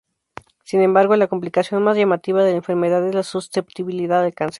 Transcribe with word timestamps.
Sin 0.63 0.81
embargo, 0.81 1.15
la 1.15 1.27
complicación 1.27 1.83
más 1.83 1.95
llamativa 1.95 2.43
de 2.43 2.49
la 2.53 2.57
enfermedad 2.57 3.07
es 3.07 3.13
la 3.13 3.21
susceptibilidad 3.21 4.23
al 4.23 4.33
cáncer. 4.33 4.49